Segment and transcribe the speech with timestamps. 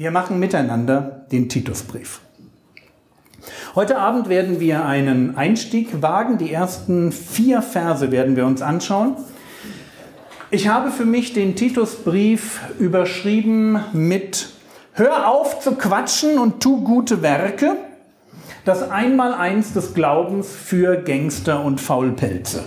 [0.00, 2.20] Wir machen miteinander den Titusbrief.
[3.74, 6.38] Heute Abend werden wir einen Einstieg wagen.
[6.38, 9.16] Die ersten vier Verse werden wir uns anschauen.
[10.52, 14.50] Ich habe für mich den Titusbrief überschrieben mit
[14.92, 17.74] Hör auf zu quatschen und tu gute Werke.
[18.64, 22.62] Das Einmaleins des Glaubens für Gangster und Faulpelze.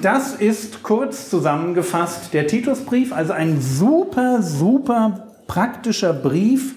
[0.00, 6.76] Das ist kurz zusammengefasst der Titusbrief, also ein super, super praktischer Brief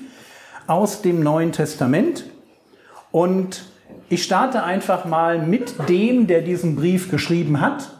[0.65, 2.25] aus dem Neuen Testament.
[3.11, 3.65] Und
[4.09, 7.91] ich starte einfach mal mit dem, der diesen Brief geschrieben hat.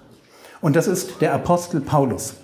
[0.62, 2.36] Und das ist der Apostel Paulus.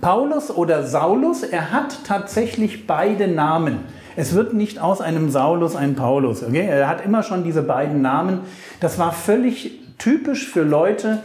[0.00, 3.80] Paulus oder Saulus, er hat tatsächlich beide Namen.
[4.16, 6.42] Es wird nicht aus einem Saulus ein Paulus.
[6.42, 6.66] Okay?
[6.66, 8.40] Er hat immer schon diese beiden Namen.
[8.80, 11.22] Das war völlig typisch für Leute,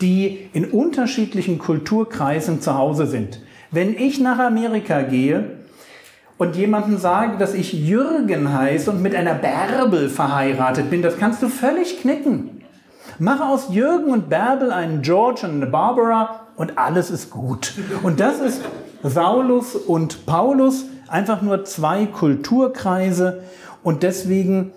[0.00, 3.40] die in unterschiedlichen Kulturkreisen zu Hause sind.
[3.76, 5.50] Wenn ich nach Amerika gehe
[6.38, 11.42] und jemandem sage, dass ich Jürgen heiße und mit einer Bärbel verheiratet bin, das kannst
[11.42, 12.62] du völlig knicken.
[13.18, 17.74] Mach aus Jürgen und Bärbel einen George und eine Barbara und alles ist gut.
[18.02, 18.62] Und das ist
[19.02, 23.42] Saulus und Paulus, einfach nur zwei Kulturkreise
[23.82, 24.72] und deswegen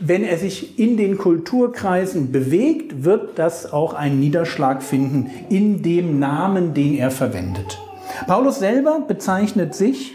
[0.00, 6.18] wenn er sich in den Kulturkreisen bewegt, wird das auch einen Niederschlag finden in dem
[6.18, 7.78] Namen, den er verwendet.
[8.26, 10.12] Paulus selber bezeichnet sich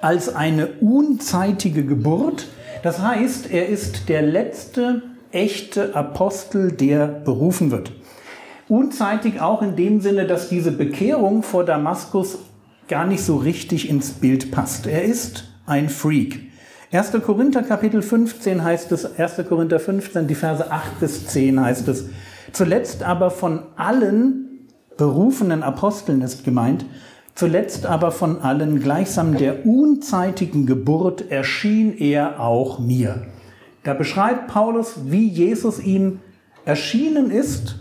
[0.00, 2.46] als eine unzeitige Geburt.
[2.82, 5.02] Das heißt, er ist der letzte
[5.32, 7.92] echte Apostel, der berufen wird.
[8.68, 12.38] Unzeitig auch in dem Sinne, dass diese Bekehrung vor Damaskus
[12.86, 14.86] gar nicht so richtig ins Bild passt.
[14.86, 16.47] Er ist ein Freak.
[16.90, 17.12] 1.
[17.22, 19.46] Korinther Kapitel 15 heißt es, 1.
[19.46, 22.06] Korinther 15, die Verse 8 bis 10 heißt es,
[22.52, 24.66] zuletzt aber von allen
[24.96, 26.86] berufenen Aposteln ist gemeint,
[27.34, 33.26] zuletzt aber von allen gleichsam der unzeitigen Geburt erschien er auch mir.
[33.84, 36.20] Da beschreibt Paulus, wie Jesus ihm
[36.64, 37.76] erschienen ist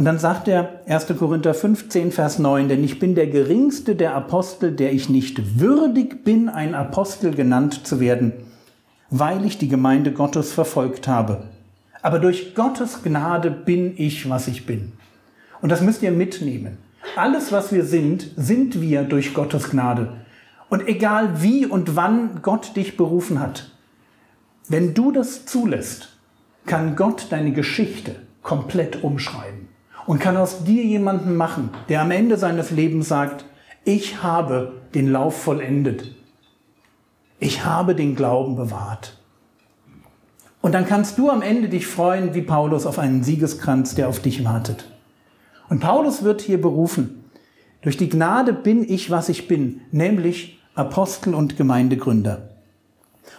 [0.00, 1.08] und dann sagt er 1.
[1.18, 6.24] Korinther 15, Vers 9, denn ich bin der geringste der Apostel, der ich nicht würdig
[6.24, 8.32] bin, ein Apostel genannt zu werden,
[9.10, 11.42] weil ich die Gemeinde Gottes verfolgt habe.
[12.00, 14.92] Aber durch Gottes Gnade bin ich, was ich bin.
[15.60, 16.78] Und das müsst ihr mitnehmen.
[17.14, 20.14] Alles, was wir sind, sind wir durch Gottes Gnade.
[20.70, 23.70] Und egal wie und wann Gott dich berufen hat,
[24.66, 26.16] wenn du das zulässt,
[26.64, 29.68] kann Gott deine Geschichte komplett umschreiben
[30.06, 33.44] und kann aus dir jemanden machen, der am Ende seines Lebens sagt,
[33.84, 36.14] ich habe den Lauf vollendet.
[37.38, 39.16] Ich habe den Glauben bewahrt.
[40.60, 44.20] Und dann kannst du am Ende dich freuen, wie Paulus, auf einen Siegeskranz, der auf
[44.20, 44.84] dich wartet.
[45.70, 47.24] Und Paulus wird hier berufen.
[47.80, 52.50] Durch die Gnade bin ich, was ich bin, nämlich Apostel und Gemeindegründer.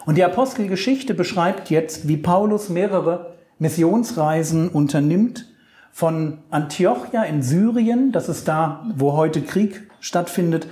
[0.04, 5.51] Und die Apostelgeschichte beschreibt jetzt, wie Paulus mehrere Missionsreisen unternimmt
[5.92, 10.66] von Antiochia in Syrien, das ist da, wo heute Krieg stattfindet,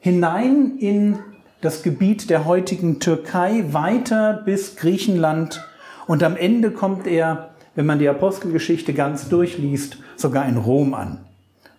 [0.00, 1.18] hinein in
[1.60, 5.64] das Gebiet der heutigen Türkei, weiter bis Griechenland
[6.06, 11.18] und am Ende kommt er, wenn man die Apostelgeschichte ganz durchliest, sogar in Rom an.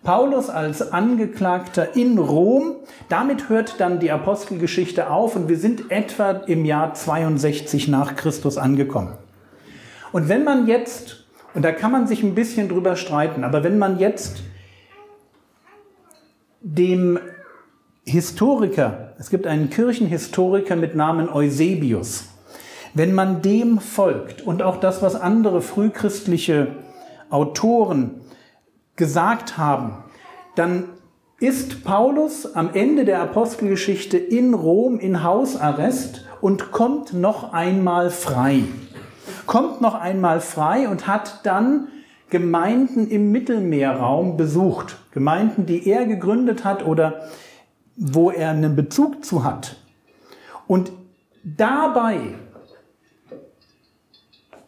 [0.02, 2.76] Paulus als Angeklagter in Rom,
[3.10, 8.56] damit hört dann die Apostelgeschichte auf und wir sind etwa im Jahr 62 nach Christus
[8.56, 9.12] angekommen.
[10.12, 11.19] Und wenn man jetzt
[11.54, 13.44] und da kann man sich ein bisschen drüber streiten.
[13.44, 14.42] Aber wenn man jetzt
[16.60, 17.18] dem
[18.04, 22.28] Historiker, es gibt einen Kirchenhistoriker mit Namen Eusebius,
[22.94, 26.68] wenn man dem folgt und auch das, was andere frühchristliche
[27.30, 28.20] Autoren
[28.96, 30.04] gesagt haben,
[30.56, 30.84] dann
[31.38, 38.64] ist Paulus am Ende der Apostelgeschichte in Rom in Hausarrest und kommt noch einmal frei
[39.46, 41.88] kommt noch einmal frei und hat dann
[42.30, 44.98] Gemeinden im Mittelmeerraum besucht.
[45.12, 47.22] Gemeinden, die er gegründet hat oder
[47.96, 49.76] wo er einen Bezug zu hat.
[50.66, 50.92] Und
[51.42, 52.20] dabei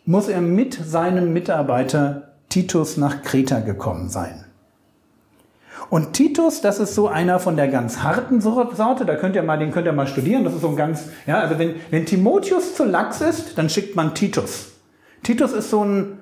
[0.04, 4.44] muss er mit seinem Mitarbeiter Titus nach Kreta gekommen sein.
[5.92, 9.58] Und Titus, das ist so einer von der ganz harten Sorte, da könnt ihr mal,
[9.58, 12.74] den könnt ihr mal studieren, das ist so ein ganz, ja, also wenn, wenn Timotheus
[12.74, 14.72] zu lax ist, dann schickt man Titus.
[15.22, 16.18] Titus ist so ein,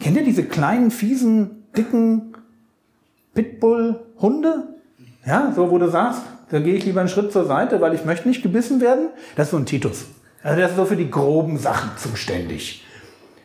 [0.00, 2.32] kennt ihr diese kleinen, fiesen, dicken
[3.34, 4.68] Pitbull-Hunde?
[5.26, 8.06] Ja, so wo du sagst, da gehe ich lieber einen Schritt zur Seite, weil ich
[8.06, 9.08] möchte nicht gebissen werden.
[9.36, 10.06] Das ist so ein Titus.
[10.42, 12.86] Also der ist so für die groben Sachen zuständig.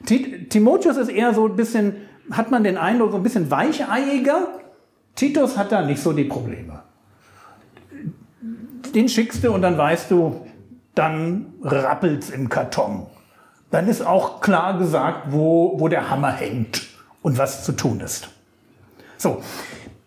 [0.06, 1.98] Timotheus ist eher so ein bisschen
[2.32, 4.48] hat man den Eindruck, so ein bisschen weicheiiger.
[5.16, 6.84] Titus hat da nicht so die Probleme.
[8.94, 10.46] Den schickst du und dann weißt du,
[10.96, 13.08] dann rappelt's im Karton.
[13.72, 16.88] Dann ist auch klar gesagt, wo, wo der Hammer hängt
[17.22, 18.30] und was zu tun ist.
[19.18, 19.42] So,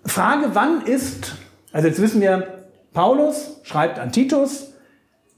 [0.04, 1.36] Frage, wann ist,
[1.72, 4.72] also jetzt wissen wir, Paulus schreibt an Titus,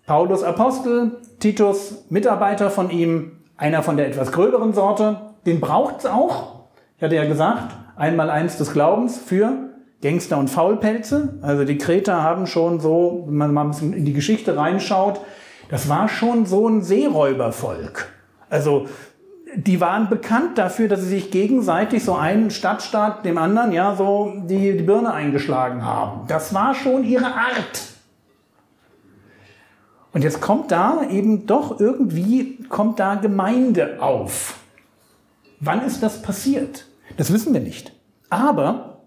[0.06, 6.61] Paulus Apostel, Titus Mitarbeiter von ihm, einer von der etwas gröberen Sorte, den braucht's auch,
[7.02, 9.70] ich hatte ja gesagt, einmal eins des Glaubens für
[10.02, 11.36] Gangster und Faulpelze.
[11.42, 15.20] Also die Kreter haben schon so, wenn man mal ein bisschen in die Geschichte reinschaut,
[15.68, 18.08] das war schon so ein Seeräubervolk.
[18.48, 18.86] Also
[19.56, 24.34] die waren bekannt dafür, dass sie sich gegenseitig so einen Stadtstaat dem anderen ja so
[24.44, 26.28] die, die Birne eingeschlagen haben.
[26.28, 27.82] Das war schon ihre Art.
[30.12, 34.54] Und jetzt kommt da eben doch irgendwie, kommt da Gemeinde auf.
[35.64, 36.86] Wann ist das passiert?
[37.16, 37.92] Das wissen wir nicht.
[38.30, 39.02] Aber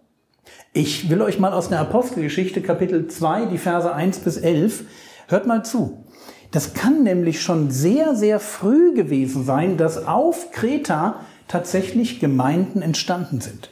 [0.74, 4.84] ich will euch mal aus der Apostelgeschichte Kapitel 2, die Verse 1 bis 11,
[5.28, 6.04] hört mal zu.
[6.52, 13.42] Das kann nämlich schon sehr, sehr früh gewesen sein, dass auf Kreta tatsächlich Gemeinden entstanden
[13.42, 13.70] sind.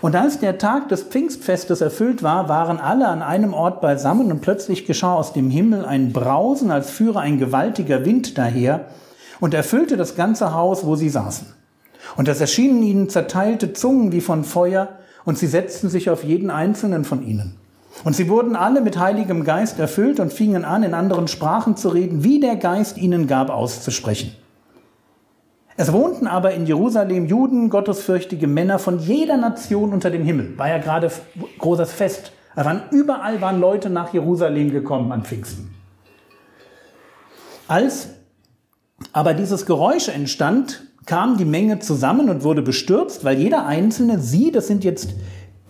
[0.00, 4.40] Und als der Tag des Pfingstfestes erfüllt war, waren alle an einem Ort beisammen und
[4.40, 8.86] plötzlich geschah aus dem Himmel ein Brausen, als führe ein gewaltiger Wind daher
[9.40, 11.59] und erfüllte das ganze Haus, wo sie saßen.
[12.16, 14.88] Und es erschienen ihnen zerteilte Zungen wie von Feuer,
[15.24, 17.56] und sie setzten sich auf jeden einzelnen von ihnen.
[18.04, 21.90] Und sie wurden alle mit heiligem Geist erfüllt und fingen an, in anderen Sprachen zu
[21.90, 24.34] reden, wie der Geist ihnen gab, auszusprechen.
[25.76, 30.56] Es wohnten aber in Jerusalem Juden, gottesfürchtige Männer von jeder Nation unter dem Himmel.
[30.58, 31.10] War ja gerade
[31.58, 32.32] großes Fest.
[32.54, 35.74] Waren, überall waren Leute nach Jerusalem gekommen an Pfingsten.
[37.68, 38.08] Als
[39.12, 44.52] aber dieses Geräusch entstand, kam die Menge zusammen und wurde bestürzt, weil jeder Einzelne, sie,
[44.52, 45.14] das sind jetzt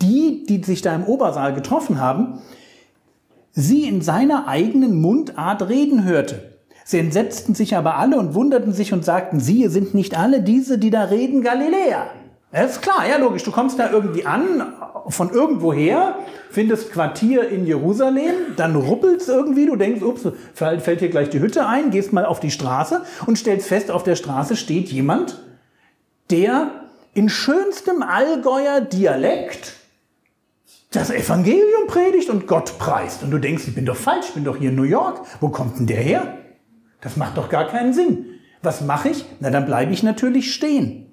[0.01, 2.39] die, die sich da im Obersaal getroffen haben,
[3.51, 6.51] sie in seiner eigenen Mundart reden hörte.
[6.83, 10.77] Sie entsetzten sich aber alle und wunderten sich und sagten, siehe, sind nicht alle diese,
[10.77, 12.07] die da reden, Galiläer?
[12.51, 14.73] Das ist klar, ja logisch, du kommst da irgendwie an,
[15.07, 16.19] von irgendwoher,
[16.49, 21.65] findest Quartier in Jerusalem, dann ruppelt's irgendwie, du denkst, ups, fällt hier gleich die Hütte
[21.65, 25.41] ein, gehst mal auf die Straße und stellst fest, auf der Straße steht jemand,
[26.29, 26.71] der
[27.13, 29.75] in schönstem Allgäuer Dialekt
[30.91, 33.23] das Evangelium predigt und Gott preist.
[33.23, 35.21] Und du denkst, ich bin doch falsch, ich bin doch hier in New York.
[35.39, 36.37] Wo kommt denn der her?
[36.99, 38.25] Das macht doch gar keinen Sinn.
[38.61, 39.25] Was mache ich?
[39.39, 41.10] Na, dann bleibe ich natürlich stehen.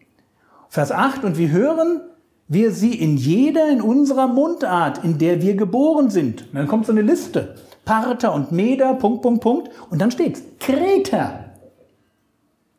[0.68, 2.00] Vers 8, und wir hören
[2.48, 6.48] wir sie in jeder in unserer Mundart, in der wir geboren sind.
[6.48, 7.56] Und dann kommt so eine Liste.
[7.84, 9.70] Parther und Meder, Punkt, Punkt, Punkt.
[9.90, 10.42] Und dann steht's.
[10.58, 11.52] Kreter.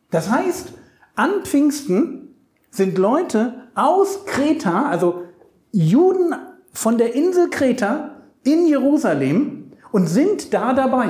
[0.10, 0.74] Das heißt,
[1.16, 2.36] an Pfingsten
[2.72, 5.24] sind Leute aus Kreta, also
[5.72, 6.34] Juden
[6.74, 11.10] von der Insel Kreta in Jerusalem und sind da dabei.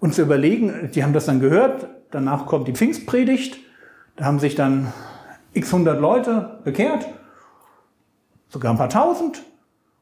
[0.00, 3.58] Und zu überlegen, die haben das dann gehört, danach kommt die Pfingstpredigt,
[4.16, 4.92] da haben sich dann
[5.56, 7.06] x hundert Leute bekehrt
[8.48, 9.42] sogar ein paar tausend.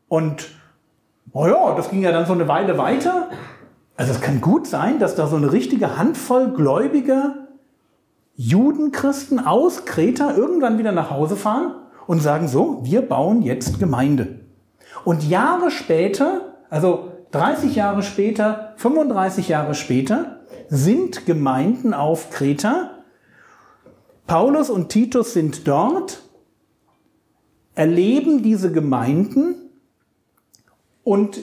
[0.09, 0.51] Und
[1.33, 3.31] oh ja, das ging ja dann so eine Weile weiter.
[3.97, 7.37] Also es kann gut sein, dass da so eine richtige Handvoll gläubiger
[8.37, 11.75] Judenchristen aus Kreta irgendwann wieder nach Hause fahren
[12.07, 14.41] und sagen so, wir bauen jetzt Gemeinde.
[15.05, 22.94] Und Jahre später, also 30 Jahre später, 35 Jahre später, sind Gemeinden auf Kreta.
[24.27, 26.23] Paulus und Titus sind dort
[27.75, 29.57] erleben diese Gemeinden
[31.03, 31.41] und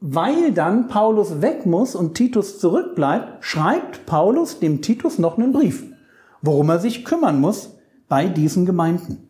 [0.00, 5.84] weil dann Paulus weg muss und Titus zurückbleibt, schreibt Paulus dem Titus noch einen Brief,
[6.40, 7.76] worum er sich kümmern muss
[8.08, 9.28] bei diesen Gemeinden.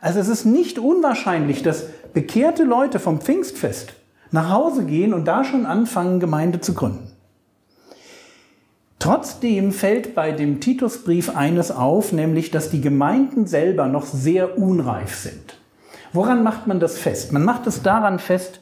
[0.00, 3.92] Also es ist nicht unwahrscheinlich, dass bekehrte Leute vom Pfingstfest
[4.30, 7.10] nach Hause gehen und da schon anfangen, Gemeinde zu gründen.
[8.98, 15.14] Trotzdem fällt bei dem Titusbrief eines auf, nämlich dass die Gemeinden selber noch sehr unreif
[15.14, 15.58] sind.
[16.12, 17.32] Woran macht man das fest?
[17.32, 18.60] Man macht es daran fest,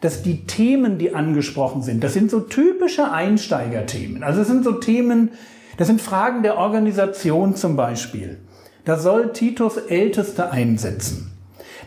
[0.00, 4.22] dass die Themen, die angesprochen sind, das sind so typische Einsteigerthemen.
[4.24, 5.30] Also es sind so Themen,
[5.76, 8.38] das sind Fragen der Organisation zum Beispiel.
[8.84, 11.32] Da soll Titus Älteste einsetzen.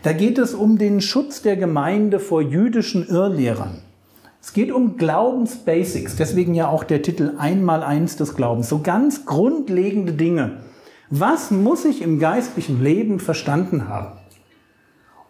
[0.02, 3.82] Da geht es um den Schutz der Gemeinde vor jüdischen Irrlehrern.
[4.42, 8.68] Es geht um Glaubensbasics, deswegen ja auch der Titel Einmaleins des Glaubens.
[8.68, 10.58] So ganz grundlegende Dinge.
[11.10, 14.18] Was muss ich im geistlichen Leben verstanden haben?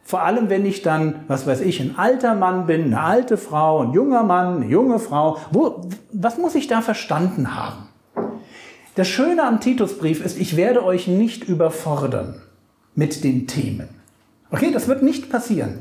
[0.04, 3.84] Vor allem, wenn ich dann, was weiß ich, ein alter Mann bin, eine alte Frau,
[3.84, 5.38] ein junger Mann, eine junge Frau.
[5.52, 7.88] Wo, was muss ich da verstanden haben?
[8.96, 12.42] Das Schöne am Titusbrief ist, ich werde euch nicht überfordern
[12.94, 13.88] mit den Themen.
[14.50, 15.78] Okay, das wird nicht passieren.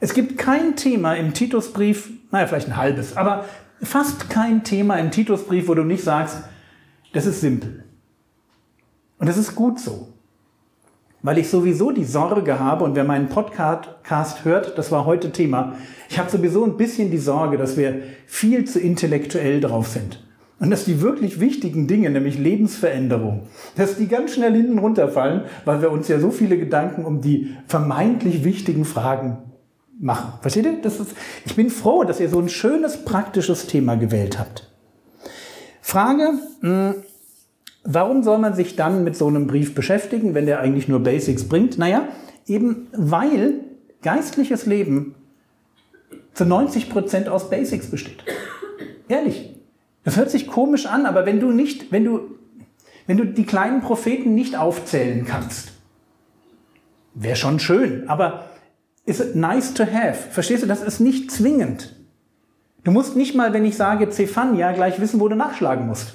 [0.00, 3.44] Es gibt kein Thema im Titusbrief, naja, vielleicht ein halbes, aber
[3.82, 6.38] fast kein Thema im Titusbrief, wo du nicht sagst,
[7.12, 7.84] das ist simpel.
[9.18, 10.08] Und das ist gut so.
[11.24, 15.74] Weil ich sowieso die Sorge habe, und wer meinen Podcast hört, das war heute Thema,
[16.08, 20.24] ich habe sowieso ein bisschen die Sorge, dass wir viel zu intellektuell drauf sind.
[20.58, 25.82] Und dass die wirklich wichtigen Dinge, nämlich Lebensveränderung, dass die ganz schnell hinten runterfallen, weil
[25.82, 29.38] wir uns ja so viele Gedanken um die vermeintlich wichtigen Fragen
[30.02, 30.34] machen.
[30.40, 30.80] Versteht ihr?
[30.82, 31.14] Das ist,
[31.46, 34.70] ich bin froh, dass ihr so ein schönes, praktisches Thema gewählt habt.
[35.80, 36.94] Frage, hm,
[37.84, 41.48] warum soll man sich dann mit so einem Brief beschäftigen, wenn der eigentlich nur Basics
[41.48, 41.78] bringt?
[41.78, 42.08] Naja,
[42.46, 43.60] eben weil
[44.02, 45.14] geistliches Leben
[46.34, 48.24] zu 90 Prozent aus Basics besteht.
[49.08, 49.50] Ehrlich.
[50.04, 52.20] Das hört sich komisch an, aber wenn du nicht, wenn du,
[53.06, 55.72] wenn du die kleinen Propheten nicht aufzählen kannst,
[57.14, 58.51] wäre schon schön, aber
[59.04, 60.30] ist nice to have?
[60.30, 61.94] Verstehst du, das ist nicht zwingend.
[62.84, 66.14] Du musst nicht mal, wenn ich sage Zephania, gleich wissen, wo du nachschlagen musst.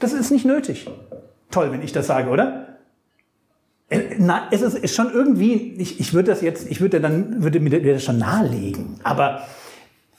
[0.00, 0.88] Das ist nicht nötig.
[1.50, 2.78] Toll, wenn ich das sage, oder?
[3.88, 7.42] Äh, na, es ist, ist schon irgendwie, ich, ich würde das jetzt, ich würde dann,
[7.42, 9.00] würde mir das schon nahelegen.
[9.02, 9.46] Aber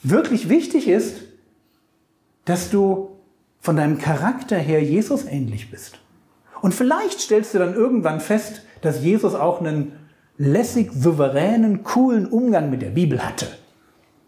[0.02, 1.22] wirklich wichtig ist,
[2.46, 3.20] dass du
[3.60, 6.00] von deinem Charakter her Jesus ähnlich bist.
[6.62, 9.94] Und vielleicht stellst du dann irgendwann fest, dass Jesus auch einen
[10.40, 13.46] lässig, souveränen, coolen Umgang mit der Bibel hatte.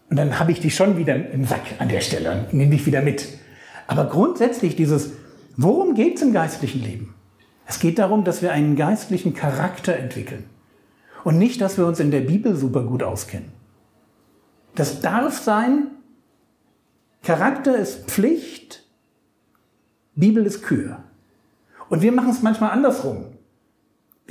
[0.10, 2.86] Und dann habe ich dich schon wieder im Sack an der Stelle und nehme dich
[2.86, 3.28] wieder mit.
[3.88, 5.14] Aber grundsätzlich dieses,
[5.56, 7.16] worum geht es im geistlichen Leben?
[7.66, 10.44] Es geht darum, dass wir einen geistlichen Charakter entwickeln.
[11.24, 13.54] Und nicht, dass wir uns in der Bibel super gut auskennen.
[14.76, 15.88] Das darf sein,
[17.24, 18.84] Charakter ist Pflicht,
[20.16, 21.04] Bibel ist Kür.
[21.88, 23.28] Und wir machen es manchmal andersrum.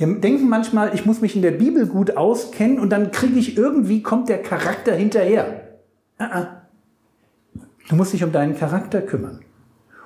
[0.01, 3.55] Wir denken manchmal, ich muss mich in der Bibel gut auskennen und dann kriege ich
[3.55, 5.77] irgendwie, kommt der Charakter hinterher.
[6.19, 6.47] Uh -uh.
[7.87, 9.41] Du musst dich um deinen Charakter kümmern.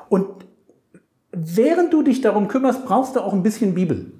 [0.10, 0.28] Und
[1.32, 3.96] während du dich darum kümmerst, brauchst du auch ein bisschen Bibel.
[3.98, 4.12] Du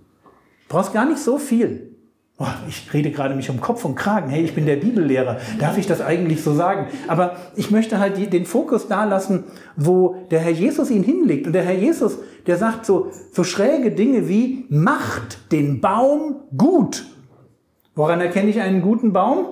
[0.70, 1.95] brauchst gar nicht so viel.
[2.38, 4.30] Oh, ich rede gerade mich um Kopf und Kragen.
[4.30, 5.38] Hey, ich bin der Bibellehrer.
[5.58, 6.88] Darf ich das eigentlich so sagen?
[7.08, 9.46] Aber ich möchte halt den Fokus da lassen,
[9.78, 11.48] wo der Herr Jesus ihn hinlegt.
[11.48, 17.06] Und der Herr Jesus, der sagt so, so schräge Dinge wie, macht den Baum gut.
[17.96, 19.46] Woran erkenne ich einen guten Baum?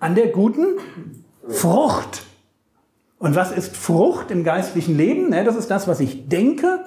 [0.00, 0.78] An der guten
[1.46, 2.22] Frucht.
[3.18, 5.30] Und was ist Frucht im geistlichen Leben?
[5.30, 6.86] Das ist das, was ich denke,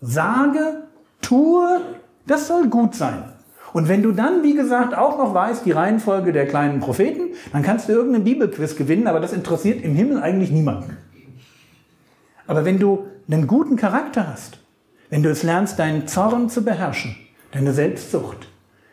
[0.00, 0.88] sage,
[1.22, 1.80] tue.
[2.26, 3.32] Das soll gut sein.
[3.72, 7.62] Und wenn du dann, wie gesagt, auch noch weißt, die Reihenfolge der kleinen Propheten, dann
[7.62, 10.96] kannst du irgendeinen Bibelquiz gewinnen, aber das interessiert im Himmel eigentlich niemanden.
[12.46, 14.58] Aber wenn du einen guten Charakter hast,
[15.08, 17.14] wenn du es lernst, deinen Zorn zu beherrschen,
[17.52, 18.48] deine Selbstsucht,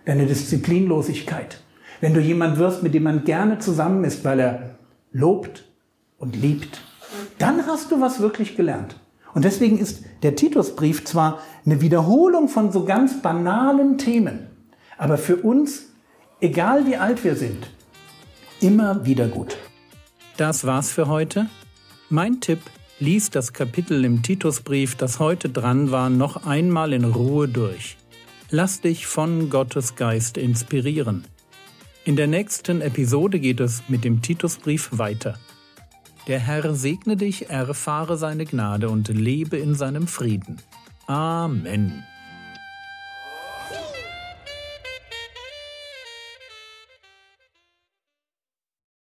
[0.06, 1.62] deine Disziplinlosigkeit,
[2.02, 4.76] wenn du jemand wirst, mit dem man gerne zusammen ist, weil er
[5.12, 5.66] lobt
[6.20, 6.82] und liebt,
[7.40, 9.00] dann hast du was wirklich gelernt.
[9.34, 14.48] Und deswegen ist der Titusbrief zwar eine Wiederholung von so ganz banalen Themen,
[14.98, 15.88] aber für uns,
[16.42, 17.70] egal wie alt wir sind,
[18.62, 19.58] immer wieder gut.
[20.38, 21.48] Das war's für heute.
[22.10, 22.60] Mein Tipp,
[23.00, 27.98] lies das Kapitel im Titusbrief, das heute dran war, noch einmal in Ruhe durch.
[28.50, 31.26] Lass dich von Gottes Geist inspirieren.
[32.06, 35.38] In der nächsten Episode geht es mit dem Titusbrief weiter.
[36.28, 40.58] Der Herr segne dich, erfahre seine Gnade und lebe in seinem Frieden.
[41.08, 42.04] Amen.